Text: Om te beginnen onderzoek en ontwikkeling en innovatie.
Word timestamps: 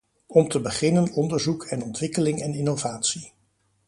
Om 0.27 0.47
te 0.47 0.59
beginnen 0.61 1.13
onderzoek 1.13 1.63
en 1.63 1.83
ontwikkeling 1.83 2.41
en 2.41 2.53
innovatie. 2.53 3.31